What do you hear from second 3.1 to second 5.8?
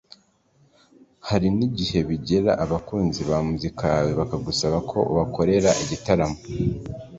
ba muzika yawe bakagusaba ko wabakorera